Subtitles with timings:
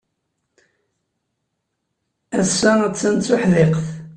[2.39, 3.85] Ass-a, attan d tuḥdiqt.